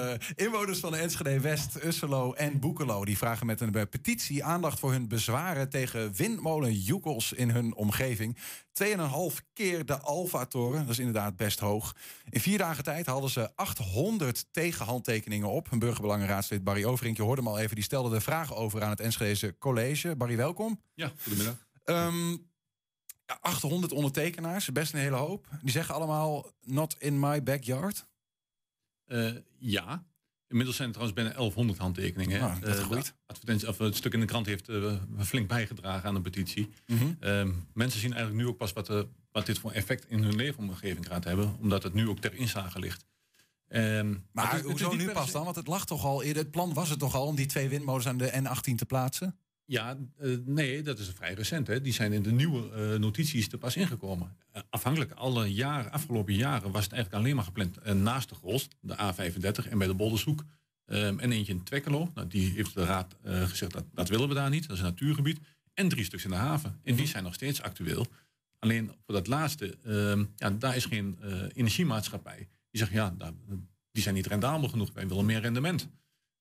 Uh, 0.00 0.12
inwoners 0.34 0.78
van 0.78 0.92
de 0.92 0.98
Enschede 0.98 1.40
West, 1.40 1.84
Usselo 1.84 2.32
en 2.32 2.58
Boekelo... 2.58 3.04
die 3.04 3.18
vragen 3.18 3.46
met 3.46 3.60
een 3.60 3.88
petitie 3.88 4.44
aandacht 4.44 4.78
voor 4.78 4.92
hun 4.92 5.08
bezwaren... 5.08 5.68
tegen 5.68 6.14
windmolenjoekels 6.14 7.32
in 7.32 7.50
hun 7.50 7.74
omgeving. 7.74 8.36
2,5 8.84 8.92
keer 9.52 9.86
de 9.86 9.98
Alfa-toren, 9.98 10.80
dat 10.80 10.90
is 10.90 10.98
inderdaad 10.98 11.36
best 11.36 11.60
hoog. 11.60 11.96
In 12.30 12.40
vier 12.40 12.58
dagen 12.58 12.84
tijd 12.84 13.06
hadden 13.06 13.30
ze 13.30 13.56
800 13.56 14.46
tegenhandtekeningen 14.50 15.48
op. 15.48 15.72
Een 15.72 15.78
burgerbelangenraadslid 15.78 16.64
Barry 16.64 16.84
Overink, 16.84 17.16
je 17.16 17.22
hoorde 17.22 17.42
hem 17.42 17.50
al 17.50 17.58
even... 17.58 17.74
die 17.74 17.84
stelde 17.84 18.10
de 18.10 18.20
vragen 18.20 18.56
over 18.56 18.82
aan 18.82 18.90
het 18.90 19.00
Enschedese 19.00 19.58
college. 19.58 20.16
Barry, 20.16 20.36
welkom. 20.36 20.80
Ja, 20.94 21.12
goedemiddag. 21.22 21.56
Um, 21.84 22.48
800 23.40 23.92
ondertekenaars, 23.92 24.72
best 24.72 24.92
een 24.92 25.00
hele 25.00 25.16
hoop. 25.16 25.46
Die 25.62 25.70
zeggen 25.70 25.94
allemaal 25.94 26.46
not 26.60 26.96
in 26.98 27.18
my 27.18 27.42
backyard. 27.42 28.08
Uh, 29.12 29.30
ja. 29.58 30.04
Inmiddels 30.48 30.76
zijn 30.76 30.88
er 30.88 30.94
trouwens 30.94 31.20
bijna 31.20 31.36
1100 31.36 31.78
handtekeningen. 31.78 32.40
Ah, 32.40 32.60
dat 32.60 32.90
uh, 32.90 33.00
advertentie, 33.26 33.68
of 33.68 33.78
het 33.78 33.96
stuk 33.96 34.12
in 34.12 34.20
de 34.20 34.26
krant 34.26 34.46
heeft 34.46 34.68
uh, 34.68 34.92
flink 35.18 35.48
bijgedragen 35.48 36.08
aan 36.08 36.14
de 36.14 36.20
petitie. 36.20 36.70
Mm 36.86 36.98
-hmm. 36.98 37.66
mensen 37.74 38.00
zien 38.00 38.12
eigenlijk 38.12 38.42
nu 38.42 38.48
ook 38.48 38.56
pas 38.56 38.72
wat, 38.72 39.06
wat 39.32 39.46
dit 39.46 39.58
voor 39.58 39.72
effect 39.72 40.04
in 40.08 40.22
hun 40.22 40.36
leefomgeving 40.36 41.06
gaat 41.06 41.24
hebben, 41.24 41.56
omdat 41.60 41.82
het 41.82 41.94
nu 41.94 42.08
ook 42.08 42.18
ter 42.18 42.34
inzage 42.34 42.78
ligt. 42.78 43.06
Um, 43.68 44.26
maar 44.32 44.52
het, 44.52 44.64
hoezo 44.64 44.94
nu 44.94 45.10
pas 45.10 45.32
dan? 45.32 45.44
Want 45.44 45.56
het 45.56 45.66
lag 45.66 45.86
toch 45.86 46.04
al 46.04 46.22
eerder. 46.22 46.42
Het 46.42 46.50
plan 46.50 46.74
was 46.74 46.88
het 46.88 46.98
toch 46.98 47.14
al 47.14 47.26
om 47.26 47.34
die 47.34 47.46
twee 47.46 47.68
windmolens 47.68 48.06
aan 48.06 48.16
de 48.16 48.32
N18 48.32 48.74
te 48.74 48.86
plaatsen? 48.86 49.38
Ja, 49.70 49.96
uh, 50.20 50.36
nee, 50.44 50.82
dat 50.82 50.98
is 50.98 51.08
vrij 51.08 51.34
recent. 51.34 51.66
Hè. 51.66 51.80
Die 51.80 51.92
zijn 51.92 52.12
in 52.12 52.22
de 52.22 52.32
nieuwe 52.32 52.92
uh, 52.92 52.98
notities 52.98 53.48
te 53.48 53.58
pas 53.58 53.76
ingekomen. 53.76 54.36
Uh, 54.56 54.62
afhankelijk, 54.70 55.12
alle 55.12 55.54
jaren, 55.54 55.92
afgelopen 55.92 56.34
jaren 56.34 56.70
was 56.70 56.84
het 56.84 56.92
eigenlijk 56.92 57.22
alleen 57.22 57.36
maar 57.36 57.44
gepland 57.44 57.84
naast 57.84 58.28
de 58.28 58.34
Gros, 58.34 58.68
de 58.80 58.96
A35 58.96 59.68
en 59.68 59.78
bij 59.78 59.86
de 59.86 59.94
Boldershoek. 59.94 60.44
Um, 60.86 61.18
en 61.18 61.32
eentje 61.32 61.52
in 61.52 61.62
Twekkelo. 61.62 62.10
Nou, 62.14 62.28
die 62.28 62.52
heeft 62.52 62.74
de 62.74 62.84
raad 62.84 63.16
gezegd 63.22 63.72
dat 63.72 63.84
dat 63.92 64.08
willen 64.08 64.28
we 64.28 64.34
daar 64.34 64.50
niet. 64.50 64.62
Dat 64.62 64.76
is 64.76 64.82
een 64.82 64.88
natuurgebied. 64.88 65.38
En 65.74 65.88
drie 65.88 66.04
stuks 66.04 66.24
in 66.24 66.30
de 66.30 66.36
haven. 66.36 66.80
En 66.82 66.94
die 66.94 67.06
zijn 67.06 67.24
nog 67.24 67.34
steeds 67.34 67.62
actueel. 67.62 68.06
Alleen 68.58 68.92
voor 69.06 69.14
dat 69.14 69.26
laatste, 69.26 69.76
ehm, 69.84 70.24
ja, 70.36 70.50
daar 70.50 70.76
is 70.76 70.84
geen 70.84 71.18
energiemaatschappij. 71.54 72.36
Die 72.70 72.80
zegt 72.80 72.92
ja, 72.92 73.14
daar, 73.18 73.32
die 73.92 74.02
zijn 74.02 74.14
niet 74.14 74.26
rendabel 74.26 74.68
genoeg. 74.68 74.92
Wij 74.92 75.08
willen 75.08 75.26
meer 75.26 75.40
rendement. 75.40 75.88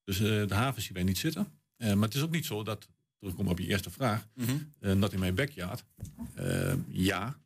Dus 0.03 0.17
de 0.17 0.53
haven 0.53 0.81
zien 0.81 0.93
wij 0.93 1.03
niet 1.03 1.17
zitten. 1.17 1.47
maar 1.77 1.97
het 1.97 2.15
is 2.15 2.21
ook 2.21 2.31
niet 2.31 2.45
zo 2.45 2.63
dat 2.63 2.87
terugkomen 3.19 3.51
op 3.51 3.59
je 3.59 3.67
eerste 3.67 3.89
vraag, 3.89 4.27
mm 4.35 4.45
-hmm. 4.45 4.99
dat 4.99 5.13
in 5.13 5.19
mijn 5.19 5.35
backyard. 5.35 5.83
Uh, 6.39 6.73
ja, 6.87 7.39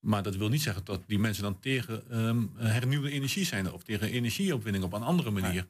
maar 0.00 0.22
dat 0.22 0.36
wil 0.36 0.48
niet 0.48 0.62
zeggen 0.62 0.84
dat 0.84 1.02
die 1.06 1.18
mensen 1.18 1.42
dan 1.42 1.60
tegen 1.60 2.26
um, 2.26 2.50
hernieuwde 2.56 3.10
energie 3.10 3.44
zijn 3.44 3.72
of 3.72 3.82
tegen 3.82 4.10
energieopwinning 4.10 4.84
op 4.84 4.92
een 4.92 5.02
andere 5.02 5.30
manier. 5.30 5.66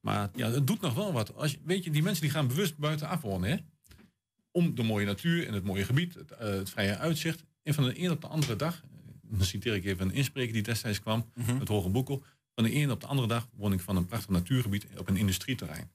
Maar 0.00 0.30
ja, 0.34 0.50
het 0.50 0.66
doet 0.66 0.80
nog 0.80 0.94
wel 0.94 1.12
wat. 1.12 1.34
Als, 1.34 1.56
weet 1.64 1.84
je, 1.84 1.90
die 1.90 2.02
mensen 2.02 2.22
die 2.22 2.32
gaan 2.32 2.48
bewust 2.48 2.76
buitenaf 2.76 3.20
wonen, 3.20 3.50
hè? 3.50 3.56
om 4.50 4.74
de 4.74 4.82
mooie 4.82 5.06
natuur 5.06 5.46
en 5.46 5.54
het 5.54 5.64
mooie 5.64 5.84
gebied, 5.84 6.14
het, 6.14 6.32
uh, 6.32 6.38
het 6.38 6.70
vrije 6.70 6.96
uitzicht. 6.96 7.44
En 7.62 7.74
van 7.74 7.84
de 7.84 8.00
een 8.00 8.10
op 8.10 8.20
de 8.20 8.26
andere 8.26 8.56
dag, 8.56 8.82
dan 9.22 9.44
citeer 9.44 9.74
ik 9.74 9.84
even 9.84 10.08
een 10.08 10.14
inspreker 10.14 10.52
die 10.52 10.62
destijds 10.62 11.00
kwam, 11.00 11.30
mm 11.34 11.44
-hmm. 11.44 11.58
het 11.58 11.68
Hoge 11.68 11.88
Boekel. 11.88 12.22
Van 12.54 12.64
de 12.64 12.74
een 12.74 12.90
op 12.90 13.00
de 13.00 13.06
andere 13.06 13.28
dag 13.28 13.48
woon 13.56 13.72
ik 13.72 13.80
van 13.80 13.96
een 13.96 14.06
prachtig 14.06 14.30
natuurgebied 14.30 14.86
op 14.96 15.08
een 15.08 15.16
industrieterrein. 15.16 15.90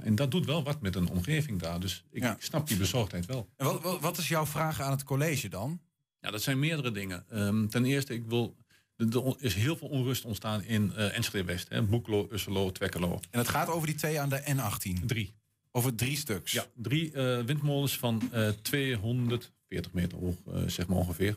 Ja, 0.00 0.06
en 0.06 0.14
dat 0.14 0.30
doet 0.30 0.46
wel 0.46 0.62
wat 0.62 0.80
met 0.80 0.96
een 0.96 1.08
omgeving 1.08 1.60
daar. 1.60 1.80
Dus 1.80 2.04
ik, 2.10 2.24
ik 2.24 2.42
snap 2.42 2.68
die 2.68 2.76
bezorgdheid 2.76 3.26
wel. 3.26 3.48
En 3.56 3.66
wat, 3.66 3.82
wat, 3.82 4.00
wat, 4.00 4.18
is 4.18 4.28
jouw 4.28 4.46
vraag 4.46 4.80
aan 4.80 4.90
het 4.90 5.04
college 5.04 5.48
dan? 5.48 5.80
Ja, 6.20 6.30
dat 6.30 6.42
zijn 6.42 6.58
meerdere 6.58 6.90
dingen. 6.92 7.24
Um, 7.32 7.68
ten 7.68 7.84
eerste, 7.84 8.14
ik 8.14 8.24
wil, 8.26 8.56
er 8.96 9.34
is 9.38 9.54
heel 9.54 9.76
veel 9.76 9.88
onrust 9.88 10.24
ontstaan 10.24 10.62
in 10.62 10.92
uh, 10.96 11.16
Enschede 11.16 11.44
West. 11.44 11.68
Hè? 11.68 11.82
Boekelo, 11.82 12.28
Usselo, 12.32 12.72
Twekkelo. 12.72 13.20
En 13.30 13.38
het 13.38 13.48
gaat 13.48 13.68
over 13.68 13.86
die 13.86 13.96
twee 13.96 14.20
aan 14.20 14.28
de 14.28 14.42
N18? 14.42 15.04
Drie. 15.06 15.34
Over 15.72 15.94
drie 15.94 16.16
stuks? 16.16 16.52
Ja, 16.52 16.64
drie 16.74 17.12
uh, 17.12 17.40
windmolens 17.40 17.98
van 17.98 18.30
uh, 18.34 18.48
240 18.48 19.92
meter 19.92 20.18
hoog, 20.18 20.36
zeg 20.66 20.86
maar 20.86 20.98
ongeveer. 20.98 21.36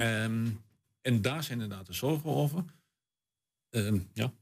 Um, 0.00 0.64
en 1.00 1.22
daar 1.22 1.42
zijn 1.42 1.60
inderdaad 1.60 1.86
de 1.86 1.92
zorgen 1.92 2.30
over. 2.30 2.64
Um, 3.70 4.08
ja, 4.12 4.32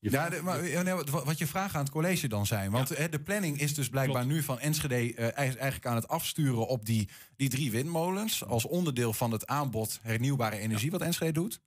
ja, 0.00 0.28
de, 0.28 0.40
maar 0.42 1.24
wat 1.24 1.38
je 1.38 1.46
vraag 1.46 1.74
aan 1.74 1.82
het 1.82 1.90
college 1.90 2.28
dan 2.28 2.46
zijn. 2.46 2.70
Want 2.70 2.88
ja. 2.88 3.08
de 3.08 3.20
planning 3.20 3.60
is 3.60 3.74
dus 3.74 3.88
blijkbaar 3.88 4.26
nu 4.26 4.42
van 4.42 4.58
Enschede 4.58 5.14
uh, 5.14 5.38
eigenlijk 5.38 5.86
aan 5.86 5.94
het 5.94 6.08
afsturen 6.08 6.66
op 6.66 6.86
die, 6.86 7.08
die 7.36 7.48
drie 7.48 7.70
windmolens. 7.70 8.44
Als 8.44 8.64
onderdeel 8.64 9.12
van 9.12 9.32
het 9.32 9.46
aanbod 9.46 9.98
hernieuwbare 10.02 10.58
energie 10.58 10.90
ja. 10.90 10.98
wat 10.98 11.00
Enschede 11.00 11.32
doet. 11.32 11.60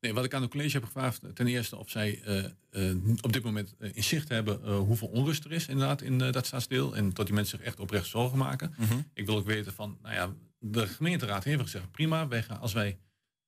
Nee, 0.00 0.14
wat 0.14 0.24
ik 0.24 0.34
aan 0.34 0.42
het 0.42 0.50
college 0.50 0.76
heb 0.76 0.84
gevraagd, 0.84 1.22
ten 1.34 1.46
eerste 1.46 1.76
of 1.76 1.90
zij 1.90 2.22
uh, 2.26 2.92
uh, 2.92 3.14
op 3.20 3.32
dit 3.32 3.42
moment 3.42 3.74
in 3.78 4.04
zicht 4.04 4.28
hebben 4.28 4.74
hoeveel 4.74 5.08
onrust 5.08 5.44
er 5.44 5.52
is 5.52 5.66
inderdaad 5.66 6.02
in 6.02 6.18
dat 6.18 6.46
staatsdeel. 6.46 6.96
En 6.96 7.10
dat 7.12 7.26
die 7.26 7.34
mensen 7.34 7.58
zich 7.58 7.66
echt 7.66 7.80
oprecht 7.80 8.06
zorgen 8.06 8.38
maken. 8.38 8.74
Mm 8.78 8.86
-hmm. 8.86 9.10
Ik 9.14 9.26
wil 9.26 9.36
ook 9.36 9.46
weten 9.46 9.72
van, 9.72 9.98
nou 10.02 10.14
ja, 10.14 10.32
de 10.58 10.86
gemeenteraad 10.86 11.44
heeft 11.44 11.60
gezegd, 11.60 11.90
prima, 11.90 12.28
wij 12.28 12.42
gaan, 12.42 12.60
als 12.60 12.72
wij 12.72 12.98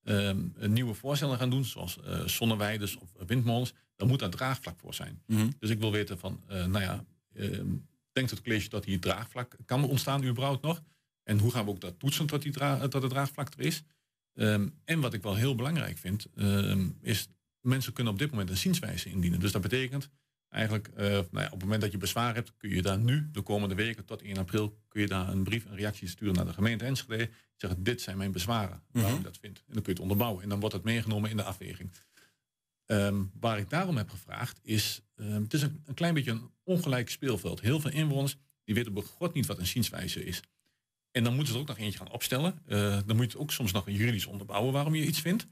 um, 0.03 0.53
nieuwe 0.59 0.93
voorstellen 0.93 1.37
gaan 1.37 1.49
doen, 1.49 1.65
zoals 1.65 1.99
zonneweiders 2.25 2.97
of 2.97 3.09
windmolens, 3.27 3.73
dan 3.95 4.07
moet 4.07 4.19
daar 4.19 4.29
draagvlak 4.29 4.79
voor 4.79 4.93
zijn. 4.93 5.21
Mm 5.25 5.37
-hmm. 5.37 5.53
Dus 5.59 5.69
ik 5.69 5.79
wil 5.79 5.91
weten 5.91 6.19
van, 6.19 6.43
uh, 6.49 6.65
nou 6.65 6.83
ja, 6.83 7.05
uh, 7.33 7.61
denkt 8.11 8.31
het 8.31 8.41
college 8.41 8.69
dat 8.69 8.85
hier 8.85 8.99
draagvlak 8.99 9.57
kan 9.65 9.83
ontstaan 9.83 10.23
überhaupt 10.23 10.61
nog? 10.61 10.81
En 11.23 11.39
hoe 11.39 11.51
gaan 11.51 11.65
we 11.65 11.71
ook 11.71 11.81
dat 11.81 11.99
toetsen 11.99 12.25
tot, 12.25 12.41
die 12.41 12.53
het 12.61 13.09
draagvlak 13.09 13.53
er 13.53 13.65
is? 13.65 13.83
Um, 14.33 14.79
en 14.85 14.99
wat 14.99 15.13
ik 15.13 15.21
wel 15.21 15.35
heel 15.35 15.55
belangrijk 15.55 15.97
vind, 15.97 16.27
um, 16.35 16.97
is 17.01 17.27
mensen 17.61 17.93
kunnen 17.93 18.13
op 18.13 18.19
dit 18.19 18.29
moment 18.29 18.49
een 18.49 18.57
zienswijze 18.57 19.09
indienen. 19.09 19.39
Dus 19.39 19.51
dat 19.51 19.61
betekent 19.61 20.09
eigenlijk, 20.49 20.89
uh, 20.97 21.05
nou 21.05 21.27
ja, 21.31 21.45
op 21.45 21.51
het 21.51 21.61
moment 21.61 21.81
dat 21.81 21.91
je 21.91 21.97
bezwaar 21.97 22.35
hebt, 22.35 22.53
kun 22.57 22.69
je 22.69 22.81
daar 22.81 22.99
nu, 22.99 23.29
de 23.31 23.41
komende 23.41 23.75
weken 23.75 24.05
tot 24.05 24.21
1 24.21 24.37
april, 24.37 24.77
kun 24.87 25.01
je 25.01 25.07
daar 25.07 25.29
een 25.29 25.43
brief, 25.43 25.65
een 25.65 25.75
reactie 25.75 26.07
sturen 26.07 26.35
naar 26.35 26.45
de 26.45 26.53
gemeente 26.53 26.85
Enschede. 26.85 27.29
Zeggen, 27.55 27.83
dit 27.83 28.01
zijn 28.01 28.17
mijn 28.17 28.31
bezwaren, 28.31 28.81
waarom 28.91 29.11
mm 29.11 29.17
-hmm. 29.17 29.17
ik 29.17 29.23
dat 29.23 29.37
vind. 29.41 29.57
En 29.57 29.73
dan 29.73 29.83
kun 29.83 29.93
je 29.93 29.99
het 29.99 29.99
onderbouwen. 29.99 30.43
En 30.43 30.49
dan 30.49 30.59
wordt 30.59 30.75
het 30.75 30.83
meegenomen 30.83 31.29
in 31.29 31.37
de 31.37 31.43
afweging. 31.43 31.91
Um, 32.87 33.31
waar 33.39 33.57
ik 33.57 33.69
daarom 33.69 33.97
heb 33.97 34.09
gevraagd 34.09 34.59
is, 34.61 35.01
um, 35.15 35.43
het 35.43 35.53
is 35.53 35.61
een, 35.61 35.81
een, 35.85 35.93
klein 35.93 36.13
beetje 36.13 36.31
een 36.31 36.49
ongelijk 36.63 37.09
speelveld. 37.09 37.61
Heel 37.61 37.79
veel 37.79 37.91
inwoners 37.91 38.37
die 38.63 38.75
weten 38.75 39.03
god 39.03 39.33
niet 39.33 39.45
wat 39.45 39.57
een 39.57 39.67
zienswijze 39.67 40.25
is. 40.25 40.41
En 41.11 41.23
dan 41.23 41.33
moeten 41.33 41.47
ze 41.47 41.53
er 41.53 41.61
ook 41.61 41.67
nog 41.67 41.77
eentje 41.77 41.97
gaan 41.97 42.11
opstellen. 42.11 42.59
Uh, 42.67 42.77
dan 43.05 43.15
moet 43.15 43.25
je 43.25 43.31
het 43.31 43.37
ook 43.37 43.51
soms 43.51 43.71
nog 43.71 43.89
juridisch 43.89 44.25
onderbouwen 44.25 44.73
waarom 44.73 44.95
je 44.95 45.05
iets 45.05 45.21
vindt. 45.21 45.47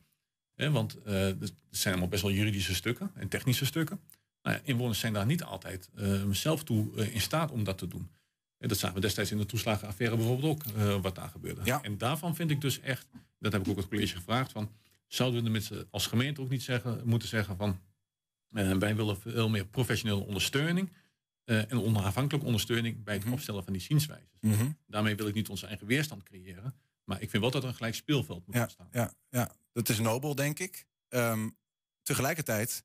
Eh, 0.56 0.72
want 0.72 0.98
uh, 1.06 1.28
er 1.28 1.50
zijn 1.70 1.94
allemaal 1.94 2.10
best 2.10 2.22
wel 2.22 2.32
juridische 2.32 2.76
stukken 2.76 3.12
en 3.16 3.28
technische 3.28 3.66
stukken. 3.66 4.00
Nou 4.42 4.56
ja, 4.56 4.62
inwoners 4.64 5.00
zijn 5.00 5.14
daar 5.14 5.26
niet 5.26 5.44
altijd 5.44 5.90
uh, 5.96 6.24
zelf 6.32 6.64
toe 6.64 6.92
uh, 6.96 7.14
in 7.14 7.22
staat 7.22 7.52
om 7.52 7.64
dat 7.64 7.78
te 7.78 7.88
doen. 7.88 8.10
En 8.58 8.68
dat 8.68 8.78
zagen 8.78 8.96
we 8.96 9.02
destijds 9.02 9.32
in 9.32 9.38
de 9.38 9.46
toeslagenaffaire 9.46 10.16
bijvoorbeeld 10.16 10.52
ook, 10.52 10.64
wat 11.02 11.16
daar 11.16 11.30
gebeurde. 11.30 11.62
Ja. 11.64 11.82
En 11.82 11.98
daarvan 11.98 12.36
vind 12.36 12.52
ik 12.52 12.62
dus 12.62 12.80
echt, 12.80 13.08
dat 13.40 13.52
heb 13.52 13.62
ik 13.62 13.68
ook 13.68 13.78
het 13.78 13.88
college 13.88 14.16
gevraagd, 14.16 14.52
van 14.52 14.70
zouden 15.14 15.44
we 15.44 15.50
met 15.50 15.72
als 15.92 16.08
gemeente 16.08 16.42
ook 16.42 16.50
niet 16.50 16.64
zeggen, 16.64 17.02
moeten 17.04 17.28
zeggen 17.28 17.58
van 17.58 17.80
wij 18.80 18.96
willen 18.96 19.20
veel 19.20 19.50
meer 19.50 19.66
professionele 19.66 20.26
ondersteuning 20.26 20.92
en 21.46 21.82
onafhankelijke 21.82 22.48
ondersteuning 22.48 23.04
bij 23.04 23.14
het 23.14 23.24
mm-hmm. 23.24 23.38
opstellen 23.38 23.64
van 23.64 23.74
die 23.74 23.82
zienswijzes. 23.82 24.38
Mm 24.40 24.54
-hmm. 24.54 24.78
Daarmee 24.88 25.16
wil 25.16 25.28
ik 25.28 25.34
niet 25.34 25.50
onze 25.50 25.68
eigen 25.68 25.88
weerstand 25.88 26.24
creëren, 26.24 26.76
maar 27.04 27.22
ik 27.22 27.30
vind 27.30 27.44
wel 27.44 27.52
dat 27.52 27.64
er 27.64 27.70
een 27.70 27.76
gelijk 27.76 27.96
speelveld 27.96 28.46
moet 28.46 28.56
ja, 28.56 28.62
ontstaan. 28.62 28.88
Ja, 28.92 29.14
ja, 29.30 29.52
dat 29.72 29.90
is 29.90 30.00
nobel, 30.00 30.36
denk 30.36 30.60
ik. 30.60 30.86
Um, 31.10 31.56
tegelijkertijd 32.04 32.84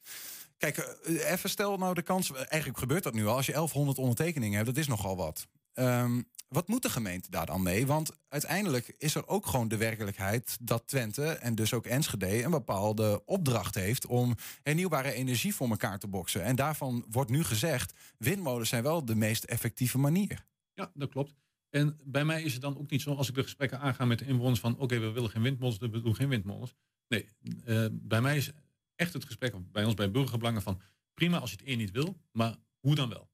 Kijk, 0.59 0.99
even 1.05 1.51
stel 1.51 1.77
nou 1.77 1.95
de 1.95 2.03
kans. 2.03 2.33
Eigenlijk 2.33 2.79
gebeurt 2.79 3.03
dat 3.03 3.15
nu 3.15 3.27
al. 3.27 3.37
Als 3.37 3.47
je 3.47 3.53
1100 3.53 3.99
ondertekeningen 3.99 4.55
hebt, 4.55 4.67
dat 4.67 4.77
is 4.77 4.87
nogal 4.87 5.17
wat. 5.17 5.47
Um, 5.79 6.27
wat 6.49 6.69
moet 6.69 6.83
de 6.83 6.91
gemeente 6.91 7.31
daar 7.31 7.47
dan 7.47 7.63
mee? 7.63 7.87
Want 7.87 8.11
uiteindelijk 8.29 8.95
is 8.99 9.15
er 9.15 9.27
ook 9.27 9.47
gewoon 9.47 9.69
de 9.69 9.77
werkelijkheid 9.77 10.59
dat 10.61 10.87
Twente 10.87 11.27
en 11.27 11.55
dus 11.55 11.75
ook 11.75 11.87
Enschede 11.87 12.43
een 12.43 12.51
bepaalde 12.51 13.23
opdracht 13.25 13.75
heeft 13.75 14.07
om 14.07 14.35
hernieuwbare 14.63 15.13
energie 15.13 15.55
voor 15.55 15.69
elkaar 15.69 15.99
te 15.99 16.09
boksen. 16.09 16.43
En 16.43 16.57
daarvan 16.57 17.05
wordt 17.11 17.31
nu 17.31 17.45
gezegd: 17.45 17.93
windmolens 18.19 18.69
zijn 18.69 18.83
wel 18.83 19.05
de 19.05 19.15
meest 19.15 19.45
effectieve 19.45 19.99
manier. 19.99 20.47
Ja, 20.75 20.91
dat 20.95 21.11
klopt. 21.11 21.35
En 21.71 21.99
bij 22.05 22.25
mij 22.25 22.43
is 22.43 22.53
het 22.53 22.63
dan 22.63 22.79
ook 22.79 22.91
niet 22.91 23.03
zo, 23.03 23.15
als 23.15 23.29
ik 23.29 23.35
de 23.35 23.43
gesprekken 23.43 23.81
aanga 23.81 24.05
met 24.05 24.19
de 24.19 24.27
inwoners 24.27 24.61
van 24.61 24.79
oké, 24.79 24.99
we 24.99 25.11
willen 25.11 25.31
geen 25.31 25.43
windmolens, 25.43 25.79
we 25.79 26.03
doen 26.03 26.17
geen 26.17 26.29
windmolens. 26.29 26.75
Nee, 27.09 27.29
uh, 27.65 27.87
bij 27.93 28.21
mij 28.21 28.37
is 28.37 28.51
echt 28.95 29.13
het 29.13 29.25
gesprek 29.25 29.73
bij 29.73 29.85
ons 29.85 29.95
bij 29.95 30.11
burgerbelangen 30.11 30.63
van 30.63 30.81
prima 31.15 31.39
als 31.39 31.51
je 31.51 31.57
het 31.57 31.67
één 31.67 31.79
niet 31.79 31.91
wil, 31.91 32.21
maar 32.33 32.57
hoe 32.81 32.95
dan 32.95 33.09
wel? 33.09 33.31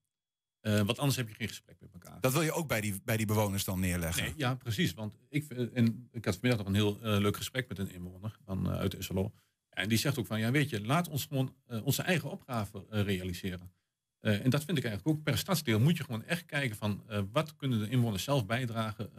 Uh, 0.66 0.81
want 0.81 0.99
anders 0.99 1.16
heb 1.16 1.28
je 1.28 1.34
geen 1.34 1.49
gesprek 1.49 1.81
met 1.81 1.93
elkaar. 1.93 2.20
Dat 2.20 2.32
wil 2.32 2.43
je 2.43 2.52
ook 2.52 2.69
bij 2.69 2.81
die, 2.81 3.00
bij 3.05 3.16
die 3.16 3.26
bewoners 3.26 3.64
dan 3.64 3.81
neerleggen? 3.81 4.22
Nee, 4.22 4.32
ja, 4.37 4.55
precies. 4.55 4.94
Want 4.94 5.14
ik, 5.28 5.52
en 5.52 6.08
ik 6.12 6.25
had 6.25 6.37
vanmiddag 6.37 6.58
nog 6.58 6.69
een 6.69 6.81
heel 6.81 6.96
uh, 6.96 7.20
leuk 7.20 7.37
gesprek 7.37 7.69
met 7.69 7.78
een 7.78 7.90
inwoner 7.90 8.37
van, 8.44 8.66
uh, 8.66 8.76
uit 8.76 8.94
Usselo. 8.94 9.32
En 9.69 9.88
die 9.88 9.99
zegt 9.99 10.19
ook 10.19 10.26
van, 10.26 10.40
ja 10.40 10.50
weet 10.50 10.70
je, 10.70 10.81
laat 10.81 11.08
ons 11.08 11.25
gewoon 11.25 11.55
onze 11.82 12.02
eigen 12.02 12.31
opgave 12.31 12.84
realiseren. 12.88 13.72
en 14.20 14.50
dat 14.50 14.64
vind 14.64 14.78
ik 14.78 14.84
eigenlijk 14.84 15.16
ook. 15.16 15.25
Per 15.25 15.38
stadsdeel 15.38 15.81
moet 15.81 15.96
je 15.96 16.05
gewoon 16.05 16.25
echt 16.25 16.46
kijken 16.46 16.76
van, 16.76 17.02
wat 17.32 17.56
kunnen 17.56 17.78
de 17.78 17.88
inwoners 17.88 18.25
zelf 18.25 18.46
bijdragen. 18.46 19.10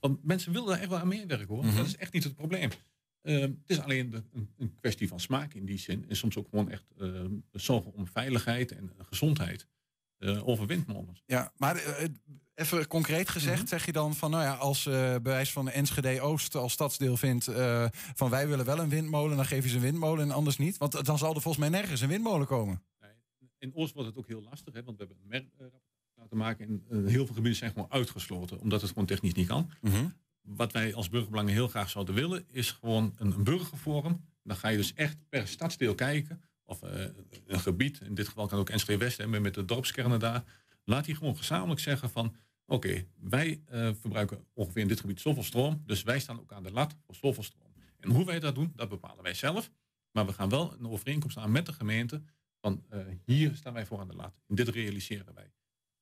want 0.00 0.24
mensen 0.24 0.52
willen 0.52 0.68
daar 0.68 0.78
echt 0.78 0.88
wel 0.88 0.98
aan 0.98 1.08
meewerken 1.08 1.46
hoor. 1.46 1.62
Mm 1.62 1.68
-hmm. 1.68 1.76
Dat 1.76 1.86
is 1.86 1.96
echt 1.96 2.12
niet 2.12 2.24
het 2.24 2.34
probleem. 2.34 2.70
Het 3.22 3.50
is 3.66 3.80
alleen 3.80 4.10
de, 4.10 4.22
een, 4.32 4.48
een, 4.58 4.74
kwestie 4.74 5.08
van 5.08 5.20
smaak 5.20 5.54
in 5.54 5.64
die 5.64 5.78
zin. 5.78 6.04
En 6.08 6.16
soms 6.16 6.36
ook 6.36 6.48
gewoon 6.48 6.70
echt 6.70 6.84
zorgen 7.52 7.92
om 7.92 8.06
veiligheid 8.06 8.72
en 8.72 8.92
gezondheid 8.98 9.66
uh, 10.26 10.48
over 10.48 10.66
windmolens. 10.66 11.22
Ja, 11.26 11.52
maar 11.56 11.76
uh, 11.76 12.08
even 12.54 12.86
concreet 12.86 13.28
gezegd, 13.28 13.58
mhm. 13.58 13.68
zeg 13.68 13.86
je 13.86 13.92
dan 13.92 14.14
van, 14.14 14.30
nou 14.30 14.42
ja, 14.42 14.54
als 14.54 14.82
bewijs 15.22 15.52
van 15.52 15.64
de 15.64 15.70
Enschede 15.70 16.20
Oost 16.20 16.54
als 16.54 16.72
stadsdeel 16.72 17.16
vindt 17.16 17.44
van 18.14 18.30
wij 18.30 18.48
willen 18.48 18.64
wel 18.64 18.78
een 18.78 18.88
windmolen, 18.88 19.36
dan 19.36 19.46
geef 19.46 19.62
je 19.62 19.68
ze 19.68 19.76
een 19.76 19.82
windmolen 19.82 20.24
en 20.24 20.30
anders 20.30 20.58
niet. 20.58 20.78
Want 20.78 21.04
dan 21.04 21.18
zal 21.18 21.34
er 21.34 21.40
volgens 21.40 21.68
mij 21.68 21.80
nergens 21.80 22.00
een 22.00 22.08
windmolen 22.08 22.46
komen. 22.46 22.82
In 23.58 23.74
Oost 23.74 23.94
wordt 23.94 24.08
het 24.08 24.18
ook 24.18 24.26
heel 24.26 24.42
lastig, 24.42 24.74
hè, 24.74 24.82
want 24.82 24.98
we 24.98 25.04
hebben 25.04 25.22
een 25.22 25.28
merk 25.28 25.72
laten 26.14 26.36
maken 26.36 26.84
en 26.88 27.06
heel 27.06 27.26
veel 27.26 27.34
gebieden 27.34 27.56
zijn 27.56 27.70
gewoon 27.70 27.90
uitgesloten, 27.90 28.60
omdat 28.60 28.80
het 28.80 28.90
gewoon 28.90 29.06
technisch 29.06 29.34
niet 29.34 29.46
kan. 29.46 29.70
Mm 29.80 30.14
wat 30.46 30.72
wij 30.72 30.94
als 30.94 31.08
burgerbelangen 31.08 31.52
heel 31.52 31.68
graag 31.68 31.90
zouden 31.90 32.14
willen, 32.14 32.44
is 32.50 32.70
gewoon 32.70 33.14
een, 33.18 33.32
een 33.32 33.44
burgerforum. 33.44 34.24
Dan 34.42 34.56
ga 34.56 34.68
je 34.68 34.76
dus 34.76 34.94
echt 34.94 35.16
per 35.28 35.48
stadsdeel 35.48 35.94
kijken. 35.94 36.42
Of 36.66 36.82
uh, 36.82 36.90
een 37.46 37.60
gebied, 37.60 38.00
in 38.00 38.14
dit 38.14 38.28
geval 38.28 38.46
kan 38.46 38.58
ook 38.58 38.70
Enschede 38.70 38.98
West 38.98 39.18
hebben 39.18 39.42
met 39.42 39.54
de 39.54 39.64
dorpskernen 39.64 40.20
daar. 40.20 40.44
Laat 40.84 41.04
die 41.04 41.14
gewoon 41.14 41.36
gezamenlijk 41.36 41.80
zeggen 41.80 42.10
van... 42.10 42.36
Oké, 42.66 43.06
wij 43.20 43.62
uh, 43.72 43.90
verbruiken 44.00 44.46
ongeveer 44.54 44.82
in 44.82 44.88
dit 44.88 45.00
gebied 45.00 45.20
zoveel 45.20 45.42
stroom. 45.42 45.82
Dus 45.84 46.02
wij 46.02 46.20
staan 46.20 46.40
ook 46.40 46.52
aan 46.52 46.62
de 46.62 46.72
lat 46.72 46.96
voor 47.04 47.14
zoveel 47.14 47.42
stroom. 47.42 47.72
En 48.00 48.10
hoe 48.10 48.24
wij 48.24 48.40
dat 48.40 48.54
doen, 48.54 48.72
dat 48.74 48.88
bepalen 48.88 49.22
wij 49.22 49.34
zelf. 49.34 49.70
Maar 50.12 50.26
we 50.26 50.32
gaan 50.32 50.48
wel 50.48 50.72
een 50.72 50.88
overeenkomst 50.88 51.36
aan 51.36 51.52
met 51.52 51.66
de 51.66 51.72
gemeente. 51.72 52.22
Van 52.60 52.84
uh, 52.92 53.00
hier 53.24 53.54
staan 53.54 53.72
wij 53.72 53.86
voor 53.86 54.00
aan 54.00 54.08
de 54.08 54.16
lat. 54.16 54.34
En 54.48 54.54
dit 54.54 54.68
realiseren 54.68 55.34
wij. 55.34 55.52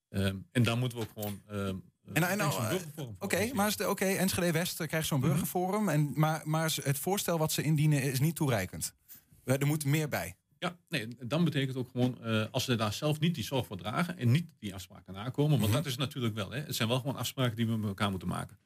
Um, 0.08 0.46
en 0.50 0.62
dan 0.62 0.78
moeten 0.78 0.99
we 0.99 1.05
ook 1.05 1.11
gewoon 1.12 1.43
um, 1.50 1.82
en, 2.12 2.22
en 2.22 2.38
nou, 2.38 2.52
eh, 2.52 2.81
Oké, 2.96 3.14
okay, 3.19 3.50
maar 3.50 3.72
oké, 3.72 3.88
okay, 3.88 4.16
Enschede 4.16 4.52
West 4.52 4.87
krijgt 4.87 5.06
zo'n 5.06 5.19
mhm. 5.19 5.28
burgerforum. 5.28 5.88
En, 5.88 6.12
maar, 6.14 6.43
maar 6.44 6.76
het 6.82 6.99
voorstel 6.99 7.38
wat 7.38 7.52
ze 7.52 7.62
indienen 7.62 8.02
is 8.02 8.20
niet 8.20 8.37
toereikend. 8.37 8.94
Er 9.44 9.66
moet 9.66 9.84
meer 9.84 10.08
bij. 10.08 10.37
Ja, 10.64 10.76
nee, 10.88 11.08
dan 11.26 11.44
betekent 11.44 11.76
ook 11.76 11.90
gewoon, 11.90 12.19
uh, 12.22 12.44
als 12.50 12.64
ze 12.64 12.75
daar 12.75 12.93
zelf 12.93 13.20
niet 13.20 13.34
die 13.34 13.44
zorg 13.44 13.66
voor 13.66 13.76
dragen 13.76 14.19
en 14.19 14.31
niet 14.31 14.46
die 14.58 14.75
afspraken 14.75 15.12
nakomen, 15.12 15.58
want 15.58 15.72
mhm. 15.72 15.82
dat 15.82 15.87
is 15.87 15.96
natuurlijk 15.96 16.34
wel, 16.34 16.50
hè, 16.50 16.61
het 16.61 16.75
zijn 16.75 16.88
wel 16.88 16.99
gewoon 16.99 17.16
afspraken 17.16 17.56
die 17.56 17.66
we 17.66 17.76
met 17.76 17.88
elkaar 17.88 18.11
moeten 18.11 18.28
maken. 18.28 18.58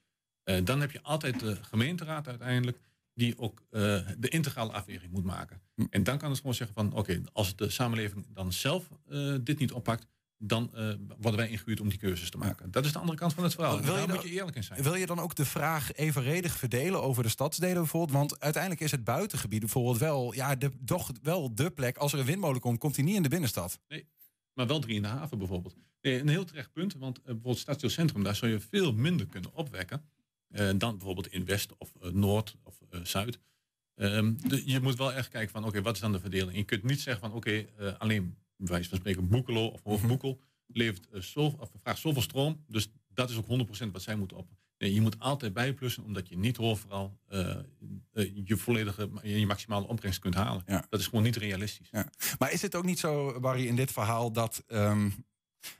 Uh, 0.44 0.64
dan 0.64 0.80
heb 0.80 0.90
je 0.90 1.02
altijd 1.02 1.40
de 1.40 1.56
gemeenteraad 1.62 2.28
uiteindelijk, 2.28 2.78
die 3.14 3.38
ook 3.38 3.62
uh, 3.70 3.80
de 4.18 4.28
integrale 4.28 4.72
afweging 4.72 5.12
moet 5.12 5.24
maken. 5.24 5.60
Mhm. 5.74 5.86
En 5.90 6.02
dan 6.02 6.18
kan 6.18 6.28
het 6.28 6.38
gewoon 6.38 6.54
zeggen 6.54 6.76
van, 6.76 6.92
oké, 6.92 7.22
als 7.32 7.56
de 7.56 7.70
samenleving 7.70 8.26
dan 8.34 8.52
zelf 8.52 8.88
dit 9.40 9.58
niet 9.58 9.72
oppakt, 9.72 10.06
dan 10.38 10.70
uh, 10.74 10.94
worden 11.18 11.36
wij 11.36 11.48
ingehuurd 11.48 11.80
om 11.80 11.88
die 11.88 11.98
cursus 11.98 12.30
te 12.30 12.38
maken. 12.38 12.70
Dat 12.70 12.84
is 12.84 12.92
de 12.92 12.98
andere 12.98 13.18
kant 13.18 13.34
van 13.34 13.44
het 13.44 13.54
verhaal. 13.54 13.80
Wil 13.80 13.96
je 13.96 14.06
daar 14.06 14.14
moet 14.14 14.24
je 14.24 14.30
eerlijk 14.30 14.56
in 14.56 14.64
zijn. 14.64 14.82
Wil 14.82 14.94
je 14.94 15.06
dan 15.06 15.18
ook 15.18 15.34
de 15.34 15.44
vraag 15.44 15.92
evenredig 15.92 16.56
verdelen 16.56 17.02
over 17.02 17.22
de 17.22 17.28
stadsdelen 17.28 17.74
bijvoorbeeld? 17.74 18.18
Want 18.18 18.40
uiteindelijk 18.40 18.82
is 18.82 18.90
het 18.90 19.04
buitengebied 19.04 19.60
bijvoorbeeld 19.60 19.98
wel, 19.98 20.34
ja, 20.34 20.56
de, 20.56 20.70
toch 20.84 21.10
wel 21.22 21.54
de 21.54 21.70
plek. 21.70 21.96
Als 21.96 22.12
er 22.12 22.18
een 22.18 22.24
windmolen 22.24 22.60
komt, 22.60 22.78
komt 22.78 22.96
hij 22.96 23.04
niet 23.04 23.16
in 23.16 23.22
de 23.22 23.28
binnenstad. 23.28 23.80
Nee, 23.88 24.06
maar 24.54 24.66
wel 24.66 24.80
drie 24.80 24.96
in 24.96 25.02
de 25.02 25.08
haven 25.08 25.38
bijvoorbeeld. 25.38 25.76
Nee, 26.00 26.20
een 26.20 26.28
heel 26.28 26.44
terecht 26.44 26.72
punt, 26.72 26.94
want 26.94 27.18
uh, 27.18 27.24
bijvoorbeeld 27.24 27.58
Stadsdeelcentrum, 27.58 28.22
daar 28.22 28.36
zou 28.36 28.50
je 28.50 28.60
veel 28.60 28.92
minder 28.92 29.26
kunnen 29.26 29.54
opwekken 29.54 30.02
uh, 30.50 30.70
dan 30.76 30.96
bijvoorbeeld 30.96 31.32
in 31.32 31.44
West 31.44 31.76
of 31.78 31.92
Noord 32.12 32.56
of 32.62 32.78
Zuid. 33.02 33.38
Um, 33.94 34.36
je 34.64 34.80
moet 34.80 34.96
wel 34.96 35.12
echt 35.12 35.28
kijken 35.28 35.50
van, 35.50 35.64
oké, 35.64 35.82
wat 35.82 35.94
is 35.94 36.00
dan 36.00 36.12
de 36.12 36.20
verdeling? 36.20 36.56
Je 36.56 36.64
kunt 36.64 36.82
niet 36.82 37.00
zeggen 37.00 37.28
van, 37.28 37.32
oké, 37.32 37.66
alleen 37.98 38.36
wijze 38.66 38.88
van 38.88 38.98
spreken 38.98 39.28
Boekelo 39.28 39.66
of 39.66 39.82
Hoogboekel, 39.82 40.32
mhm. 40.32 40.78
levert 40.78 41.08
uh, 41.12 41.20
zo, 41.20 41.40
of 41.40 41.70
vraagt 41.82 41.98
zoveel 41.98 42.22
stroom. 42.22 42.64
Dus 42.66 42.90
dat 43.14 43.30
is 43.30 43.36
ook 43.36 43.46
100% 43.86 43.90
wat 43.92 44.02
zij 44.02 44.16
moeten 44.16 44.36
op. 44.36 44.48
Nee, 44.78 44.94
je 44.94 45.00
moet 45.00 45.18
altijd 45.18 45.52
bijplussen, 45.52 46.04
omdat 46.04 46.28
je 46.28 46.38
niet 46.38 46.58
overal 46.58 47.18
uh, 47.28 47.56
je 48.44 48.56
volledige, 48.56 49.10
je 49.22 49.46
maximale 49.46 49.86
opbrengst 49.86 50.20
kunt 50.20 50.34
halen. 50.34 50.62
Ja. 50.66 50.86
Dat 50.88 51.00
is 51.00 51.06
gewoon 51.06 51.24
niet 51.24 51.36
realistisch. 51.36 51.88
Ja. 51.90 52.10
Maar 52.38 52.52
is 52.52 52.62
het 52.62 52.74
ook 52.74 52.84
niet 52.84 52.98
zo, 52.98 53.40
Barry, 53.40 53.66
in 53.66 53.76
dit 53.76 53.92
verhaal 53.92 54.32
dat 54.32 54.64
um, 54.68 55.14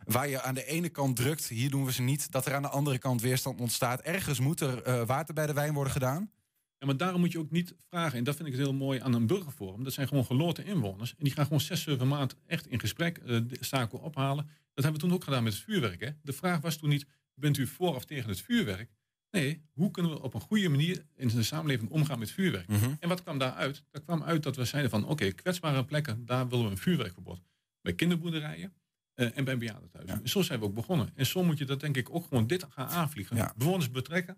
waar 0.05 0.29
je 0.29 0.43
aan 0.43 0.55
de 0.55 0.65
ene 0.65 0.89
kant 0.89 1.17
drukt, 1.17 1.49
hier 1.49 1.71
doen 1.71 1.85
we 1.85 1.93
ze 1.93 2.03
niet, 2.03 2.33
dat 2.33 2.47
er 2.47 2.55
aan 2.55 2.63
de 2.63 2.69
andere 2.69 2.99
kant 2.99 3.21
weerstand 3.21 3.61
ontstaat? 3.61 4.01
Ergens 4.01 4.41
moet 4.41 4.61
er 4.61 4.87
uh, 4.87 5.07
water 5.07 5.35
bij 5.35 5.47
de 5.47 5.53
wijn 5.53 5.75
worden 5.75 5.93
gedaan? 5.93 6.31
Ja, 6.79 6.87
maar 6.87 6.97
daarom 6.97 7.21
moet 7.21 7.33
je 7.33 7.39
ook 7.39 7.51
niet 7.51 7.75
vragen. 7.89 8.19
En 8.19 8.25
dat 8.25 8.37
vind 8.37 8.49
ik 8.49 8.55
heel 8.55 8.75
mooi 8.75 9.01
aan 9.01 9.15
een 9.15 9.27
burgerforum. 9.27 9.85
Dat 9.85 9.93
zijn 9.93 10.09
gewoon 10.09 10.25
geloten 10.25 10.65
inwoners. 10.65 11.11
En 11.11 11.25
die 11.25 11.33
gaan 11.33 11.45
gewoon 11.45 11.61
zes, 11.61 11.83
zeven 11.83 12.09
maanden 12.09 12.37
echt 12.47 12.67
in 12.67 12.81
gesprek 12.81 13.21
uh, 13.27 13.41
zaken 13.61 14.01
ophalen. 14.01 14.45
Dat 14.75 14.85
hebben 14.85 15.01
we 15.01 15.07
toen 15.07 15.17
ook 15.17 15.25
gedaan 15.25 15.43
met 15.43 15.53
het 15.53 15.63
vuurwerk. 15.63 16.01
Hè? 16.01 16.11
De 16.23 16.33
vraag 16.33 16.61
was 16.61 16.77
toen 16.77 16.89
niet, 16.89 17.07
bent 17.35 17.57
u 17.57 17.67
voor 17.67 17.95
of 17.95 18.05
tegen 18.05 18.29
het 18.29 18.41
vuurwerk? 18.41 18.91
Nee, 19.31 19.63
hoe 19.73 19.91
kunnen 19.91 20.13
we 20.13 20.23
op 20.23 20.35
een 20.35 20.41
goede 20.41 20.69
manier 20.69 21.05
in 21.17 21.29
de 21.29 21.43
samenleving 21.43 21.91
omgaan 21.91 22.19
met 22.19 22.31
vuurwerk? 22.31 22.69
Mhm. 22.69 22.95
En 23.01 23.09
wat 23.09 23.23
kwam 23.23 23.39
daaruit? 23.39 23.85
Daar 23.91 24.03
kwam 24.03 24.23
uit 24.23 24.43
dat 24.43 24.57
we 24.57 24.65
zeiden 24.65 24.91
van, 24.91 25.07
oké, 25.07 25.33
kwetsbare 25.33 25.85
plekken, 25.85 26.27
daar 26.27 26.49
willen 26.49 26.65
we 26.65 26.71
een 26.71 26.79
vuurwerkverbod. 26.79 27.41
Bij 27.81 27.95
kinderboerderijen 27.95 28.73
uh, 29.15 29.39
en 29.39 29.45
bij 29.45 29.59
bejaardentehuizen. 29.59 30.21
Ja. 30.23 30.29
Zo 30.29 30.43
zijn 30.43 30.59
we 30.59 30.65
ook 30.65 30.75
begonnen. 30.75 31.11
En 31.15 31.27
zo 31.27 31.45
moet 31.45 31.59
je 31.59 31.65
dat 31.65 31.81
denk 31.81 31.97
ik 31.97 32.15
ook 32.15 32.27
gewoon 32.27 32.47
dit 32.47 32.67
gaan 32.69 32.89
aanvliegen. 32.89 33.53
Bewoners 33.57 33.91
betrekken, 33.91 34.37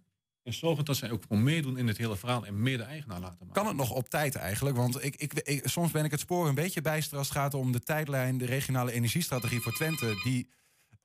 en 0.50 0.56
zorgen 0.56 0.84
dat 0.84 0.96
zij 0.96 1.10
ook 1.10 1.22
gewoon 1.22 1.42
meedoen 1.42 1.78
in 1.78 1.86
het 1.86 1.98
hele 1.98 2.16
verhaal 2.16 2.46
en 2.46 2.62
meer 2.62 2.76
de 2.76 2.82
eigenaar 2.82 3.20
laten 3.20 3.36
maken. 3.38 3.54
Kan 3.54 3.66
het 3.66 3.76
nog 3.76 3.90
op 3.90 4.08
tijd 4.08 4.34
eigenlijk? 4.34 4.76
Want 4.76 5.04
ik, 5.04 5.16
ik, 5.16 5.62
soms 5.64 5.90
ben 5.90 6.04
ik 6.04 6.10
het 6.10 6.20
spoor 6.20 6.48
een 6.48 6.54
beetje 6.54 6.80
bijster 6.80 7.18
als 7.18 7.28
het 7.28 7.36
gaat 7.36 7.54
om 7.54 7.72
de 7.72 7.80
tijdlijn, 7.80 8.38
de 8.38 8.44
regionale 8.44 8.92
energiestrategie 8.92 9.60
voor 9.60 9.72
Twente. 9.72 10.20
Die, 10.24 10.48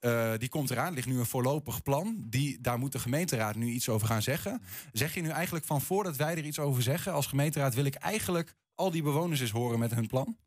uh, 0.02 0.34
die 0.38 0.50
komt 0.50 0.70
eraan, 0.70 0.94
ligt 0.94 1.08
nu 1.08 1.20
een 1.20 1.26
voorlopig 1.26 1.82
plan. 1.82 2.26
Die, 2.28 2.62
daar 2.62 2.80
moet 2.80 2.92
de 2.92 3.00
gemeenteraad 3.00 3.56
nu 3.56 3.68
iets 3.68 3.90
over 3.90 4.08
gaan 4.08 4.22
zeggen. 4.22 4.62
Zeg 4.92 5.14
je 5.14 5.22
nu 5.22 5.30
eigenlijk 5.30 5.66
van 5.66 5.82
voordat 5.82 6.16
wij 6.16 6.32
er 6.36 6.46
iets 6.46 6.60
over 6.60 6.84
zeggen, 6.84 7.14
als 7.14 7.28
gemeenteraad 7.28 7.76
wil 7.76 7.86
ik 7.86 7.96
eigenlijk 7.96 8.56
al 8.76 8.92
die 8.92 9.04
bewoners 9.04 9.40
eens 9.40 9.52
horen 9.52 9.80
met 9.80 9.94
hun 9.94 10.08
plan? 10.08 10.38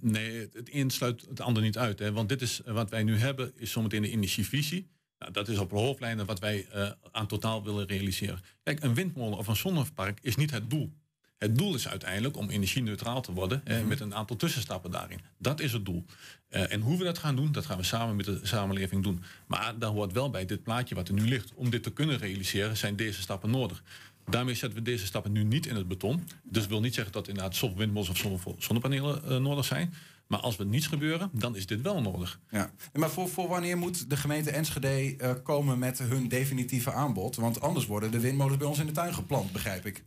Nee, 0.00 0.48
het 0.52 0.68
een 0.72 0.90
sluit 0.90 1.26
het 1.28 1.40
ander 1.40 1.62
niet 1.62 1.78
uit. 1.78 1.98
Hè? 1.98 2.12
Want 2.12 2.28
dit 2.28 2.42
is 2.42 2.60
wat 2.64 2.90
wij 2.90 3.02
nu 3.02 3.18
hebben, 3.18 3.52
is 3.56 3.70
zometeen 3.70 4.02
de 4.02 4.10
energievisie. 4.10 4.94
Nou, 5.18 5.32
dat 5.32 5.48
is 5.48 5.58
op 5.58 5.70
hoofdlijnen 5.70 6.26
wat 6.26 6.38
wij 6.38 6.66
uh, 6.74 6.90
aan 7.12 7.26
totaal 7.26 7.64
willen 7.64 7.86
realiseren. 7.86 8.40
Kijk, 8.62 8.82
een 8.82 8.94
windmolen 8.94 9.38
of 9.38 9.46
een 9.46 9.56
zonnepark 9.56 10.18
is 10.22 10.36
niet 10.36 10.50
het 10.50 10.70
doel. 10.70 10.92
Het 11.38 11.58
doel 11.58 11.74
is 11.74 11.88
uiteindelijk 11.88 12.36
om 12.36 12.50
energie-neutraal 12.50 13.20
te 13.20 13.32
worden 13.32 13.62
mm 13.64 13.86
met 13.86 14.00
een 14.00 14.14
aantal 14.14 14.36
tussenstappen 14.36 14.90
daarin. 14.90 15.20
Dat 15.38 15.60
is 15.60 15.72
het 15.72 15.84
doel. 15.84 16.04
Uh, 16.50 16.72
en 16.72 16.80
hoe 16.80 16.98
we 16.98 17.04
dat 17.04 17.18
gaan 17.18 17.36
doen, 17.36 17.52
dat 17.52 17.66
gaan 17.66 17.76
we 17.76 17.82
samen 17.82 18.16
met 18.16 18.24
de 18.24 18.40
samenleving 18.42 19.02
doen. 19.02 19.22
Maar 19.46 19.78
daar 19.78 19.90
hoort 19.90 20.12
wel 20.12 20.30
bij 20.30 20.44
dit 20.44 20.62
plaatje 20.62 20.94
wat 20.94 21.08
er 21.08 21.14
nu 21.14 21.28
ligt. 21.28 21.52
Om 21.54 21.70
dit 21.70 21.82
te 21.82 21.92
kunnen 21.92 22.18
realiseren 22.18 22.76
zijn 22.76 22.96
deze 22.96 23.20
stappen 23.20 23.50
nodig. 23.50 23.82
Daarmee 24.24 24.54
zetten 24.54 24.78
we 24.78 24.84
deze 24.84 25.06
stappen 25.06 25.32
nu 25.32 25.44
niet 25.44 25.66
in 25.66 25.76
het 25.76 25.88
beton. 25.88 26.16
Dus 26.42 26.62
dat 26.62 26.66
wil 26.66 26.80
niet 26.80 26.94
zeggen 26.94 27.12
dat 27.12 27.28
inderdaad 27.28 27.60
windmolens 27.60 28.24
of 28.24 28.46
zonnepanelen 28.58 29.22
uh, 29.28 29.36
nodig 29.36 29.64
zijn. 29.64 29.94
Maar 30.26 30.38
als 30.38 30.58
er 30.58 30.66
niets 30.66 30.86
gebeuren, 30.86 31.30
dan 31.32 31.56
is 31.56 31.66
dit 31.66 31.82
wel 31.82 32.02
nodig. 32.02 32.40
Ja. 32.50 32.72
Maar 32.92 33.10
voor, 33.10 33.28
voor 33.28 33.48
wanneer 33.48 33.78
moet 33.78 34.10
de 34.10 34.16
gemeente 34.16 34.50
Enschede 34.50 35.16
uh, 35.18 35.30
komen 35.42 35.78
met 35.78 35.98
hun 35.98 36.28
definitieve 36.28 36.92
aanbod? 36.92 37.36
Want 37.36 37.60
anders 37.60 37.86
worden 37.86 38.10
de 38.10 38.20
windmolens 38.20 38.56
bij 38.58 38.66
ons 38.66 38.78
in 38.78 38.86
de 38.86 38.92
tuin 38.92 39.14
geplant, 39.14 39.52
begrijp 39.52 39.86
ik. 39.86 40.04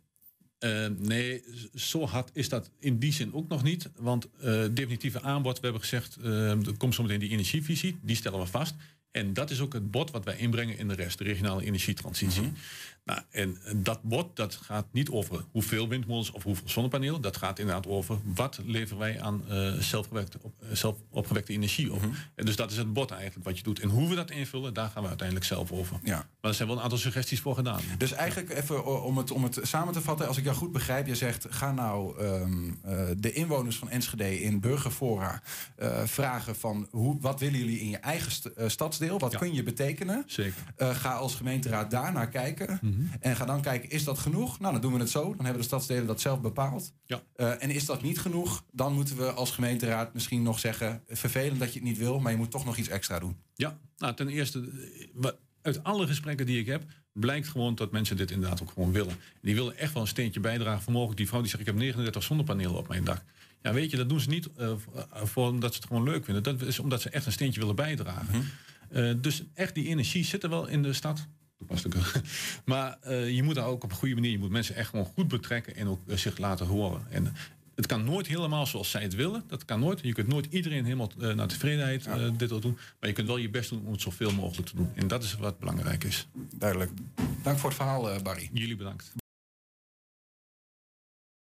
Uh, 0.60 0.86
nee, 0.98 1.44
zo 1.76 2.06
hard 2.06 2.30
is 2.34 2.50
dat 2.50 2.70
in 2.80 3.00
die 3.00 3.14
zin 3.14 3.34
ook 3.34 3.48
nog 3.48 3.64
niet. 3.64 3.90
Want 3.96 4.28
uh, 4.44 4.66
definitieve 4.72 5.22
aanbod, 5.22 5.56
we 5.56 5.64
hebben 5.64 5.82
gezegd, 5.82 6.16
er 6.16 6.78
komt 6.78 6.96
zometeen 6.96 7.20
die 7.20 7.30
energievisie, 7.30 8.00
die 8.02 8.16
stellen 8.16 8.40
we 8.40 8.46
vast. 8.46 8.76
En 9.12 9.34
dat 9.34 9.50
is 9.50 9.60
ook 9.60 9.74
het 9.74 9.92
bod 9.92 10.12
wat 10.12 10.26
wij 10.26 10.38
inbrengen 10.38 10.78
in 10.78 10.88
de 10.88 10.94
rest, 10.94 11.18
de 11.18 11.24
regionale 11.24 11.66
energietransitie. 11.66 12.42
Mm 12.42 12.54
nou, 13.10 13.22
en 13.32 13.58
dat 13.76 14.04
bod 14.04 14.36
dat 14.36 14.56
gaat 14.56 14.86
niet 14.92 15.10
over 15.10 15.46
hoeveel 15.52 15.88
windmolens 15.88 16.32
of 16.32 16.44
hoeveel 16.44 16.70
zonnepanelen. 16.70 17.22
Dat 17.22 17.38
gaat 17.38 17.60
inderdaad 17.60 17.88
over 17.88 18.18
wat 18.24 18.60
leveren 18.66 19.00
wij 19.00 19.22
aan 19.22 19.44
uh, 19.50 19.74
zelfopgewekte, 19.74 20.38
op, 20.42 20.54
uh, 20.64 20.70
zelfopgewekte 20.76 21.54
energie 21.54 21.94
op. 21.94 22.02
Mhm. 22.02 22.12
En 22.36 22.46
dus 22.46 22.56
dat 22.56 22.72
is 22.72 22.78
het 22.78 22.94
bod 22.94 23.12
eigenlijk 23.12 23.46
wat 23.46 23.58
je 23.58 23.64
doet. 23.64 23.80
En 23.80 23.90
hoe 23.90 24.10
we 24.10 24.16
dat 24.16 24.32
invullen, 24.32 24.74
daar 24.74 24.90
gaan 24.90 25.02
we 25.02 25.08
uiteindelijk 25.08 25.48
zelf 25.48 25.72
over. 25.72 26.00
Ja. 26.04 26.16
Maar 26.16 26.52
er 26.52 26.54
zijn 26.54 26.68
wel 26.68 26.78
een 26.78 26.84
aantal 26.84 26.98
suggesties 26.98 27.40
voor 27.40 27.56
gedaan. 27.56 27.82
Dus 27.98 28.12
eigenlijk 28.12 28.50
even 28.50 29.04
om 29.04 29.18
het, 29.18 29.32
om 29.32 29.44
het 29.44 29.60
samen 29.62 29.94
te 29.94 30.02
vatten. 30.02 30.28
Als 30.28 30.38
ik 30.38 30.44
jou 30.44 30.56
goed 30.56 30.72
begrijp, 30.72 31.08
je 31.08 31.16
zegt 31.16 31.48
ga 31.50 31.72
nou 31.72 32.24
um, 32.24 32.80
uh, 32.86 33.02
de 33.18 33.32
inwoners 33.32 33.76
van 33.76 33.90
Enschede 33.90 34.42
in 34.42 34.60
burgerfora 34.60 35.42
vragen 36.06 36.56
van 36.56 36.88
hoe, 36.92 37.18
wat 37.22 37.40
willen 37.40 37.60
jullie 37.60 37.80
in 37.80 37.90
je 37.90 37.98
eigen 37.98 38.32
st 38.32 38.50
stadsdeel? 38.68 39.20
Wat 39.20 39.38
kun 39.38 39.54
je 39.54 39.64
betekenen? 39.64 40.24
Zeker. 40.28 40.64
ga 40.78 41.14
als 41.14 41.36
gemeenteraad 41.36 41.92
daarnaar 41.92 42.30
kijken. 42.30 42.80
Mhm. 42.82 42.99
Mhm. 43.00 43.16
En 43.20 43.36
ga 43.36 43.46
dan 43.46 43.62
kijken, 43.62 43.90
is 43.90 44.04
dat 44.04 44.20
genoeg? 44.20 44.60
Nou, 44.60 44.74
dan 44.74 44.82
doen 44.82 44.94
we 44.94 45.00
het 45.00 45.10
zo. 45.10 45.24
Dan 45.36 45.46
hebben 45.46 45.62
de 45.62 45.68
stadsdelen 45.68 46.08
dat 46.08 46.22
zelf 46.22 46.42
bepaald. 46.42 46.94
Ja. 47.06 47.22
Uh, 47.36 47.64
en 47.64 47.70
is 47.70 47.86
dat 47.86 48.02
niet 48.02 48.20
genoeg? 48.20 48.64
Dan 48.72 48.94
moeten 48.94 49.18
we 49.18 49.32
als 49.32 49.52
gemeenteraad 49.52 50.14
misschien 50.14 50.44
nog 50.44 50.60
zeggen... 50.60 51.04
vervelend 51.08 51.60
dat 51.60 51.74
je 51.74 51.80
het 51.80 51.88
niet 51.88 51.98
wil, 51.98 52.20
maar 52.20 52.32
je 52.32 52.38
moet 52.38 52.52
toch 52.52 52.66
nog 52.66 52.78
iets 52.78 52.90
extra 52.90 53.20
doen. 53.20 53.38
Ja, 53.56 53.80
nou 53.98 54.16
ten 54.16 54.28
eerste... 54.28 54.70
Uit 55.62 55.84
alle 55.84 56.08
gesprekken 56.08 56.46
die 56.46 56.60
ik 56.60 56.66
heb, 56.66 56.84
blijkt 57.14 57.48
gewoon 57.48 57.76
dat 57.76 57.92
mensen 57.92 58.18
dit 58.18 58.32
inderdaad 58.32 58.62
ook 58.62 58.72
gewoon 58.72 58.92
willen. 58.92 59.16
Die 59.42 59.56
willen 59.56 59.78
echt 59.78 59.94
wel 59.94 60.02
een 60.02 60.08
steentje 60.08 60.40
bijdragen. 60.40 60.82
Voor 60.82 60.94
mogelijk 60.94 61.18
die 61.18 61.28
vrouw 61.28 61.40
die 61.40 61.50
zegt, 61.50 61.62
ik 61.62 61.68
heb 61.68 61.76
39 61.76 62.24
zonnepanelen 62.24 62.78
op 62.78 62.88
mijn 62.88 63.04
dak. 63.04 63.24
Ja, 63.62 63.74
weet 63.74 63.92
je, 63.92 63.98
dat 63.98 64.10
doen 64.10 64.20
ze 64.20 64.30
niet 64.30 64.50
uh, 64.58 64.72
voor 65.14 65.48
omdat 65.48 65.74
ze 65.74 65.80
het 65.80 65.88
gewoon 65.88 66.04
leuk 66.04 66.26
vinden. 66.26 66.44
Dat 66.44 66.62
is 66.62 66.80
omdat 66.80 67.02
ze 67.02 67.10
echt 67.10 67.26
een 67.26 67.32
steentje 67.32 67.60
willen 67.60 67.76
bijdragen. 67.76 68.50
Mhm. 68.90 69.00
uh, 69.00 69.14
dus 69.18 69.44
echt 69.54 69.76
die 69.76 69.88
energie 69.88 70.24
zit 70.24 70.44
er 70.44 70.50
wel 70.50 70.68
in 70.68 70.84
de 70.84 70.94
stad. 70.94 71.28
Maar 72.66 72.98
uh, 73.08 73.30
je 73.30 73.44
moet 73.44 73.56
daar 73.56 73.66
ook 73.66 73.84
op 73.84 73.92
een 73.92 73.98
goede 73.98 74.14
manier, 74.16 74.32
je 74.32 74.40
moet 74.40 74.50
mensen 74.50 74.76
echt 74.76 74.90
gewoon 74.90 75.06
goed 75.06 75.28
betrekken 75.28 75.76
en 75.76 75.88
ook 75.88 76.00
uh, 76.08 76.16
zich 76.16 76.38
laten 76.38 76.66
horen. 76.66 77.06
En 77.10 77.34
het 77.76 77.86
kan 77.86 78.04
nooit 78.04 78.28
helemaal 78.28 78.66
zoals 78.66 78.92
zij 78.92 79.02
het 79.02 79.16
willen. 79.16 79.44
Dat 79.48 79.66
kan 79.66 79.80
nooit. 79.80 80.00
Je 80.02 80.14
kunt 80.14 80.28
nooit 80.28 80.48
iedereen 80.50 80.84
helemaal 80.84 81.12
uh, 81.20 81.34
naar 81.34 81.48
tevredenheid 81.48 82.10
dit 82.38 82.50
doen. 82.50 82.78
Maar 83.00 83.10
je 83.10 83.16
kunt 83.16 83.28
wel 83.28 83.38
je 83.38 83.50
best 83.50 83.70
doen 83.70 83.86
om 83.86 83.92
het 83.92 84.02
zoveel 84.02 84.32
mogelijk 84.32 84.68
te 84.68 84.76
doen. 84.76 84.92
En 84.96 85.08
dat 85.08 85.24
is 85.24 85.36
wat 85.36 85.60
belangrijk 85.60 86.04
is. 86.04 86.28
Duidelijk. 86.56 86.92
Dank 87.44 87.58
voor 87.58 87.70
het 87.70 87.78
verhaal, 87.78 88.22
Barry. 88.22 88.50
Jullie 88.54 88.76
bedankt. 88.76 89.12